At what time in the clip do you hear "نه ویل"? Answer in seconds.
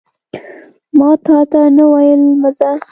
1.75-2.21